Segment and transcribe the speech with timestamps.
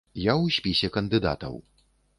[0.19, 1.53] Я ў спісе кандыдатаў.